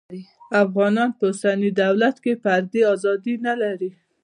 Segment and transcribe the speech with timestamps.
[0.63, 3.91] افغانان په اوسني دولت کې فردي ازادي نلري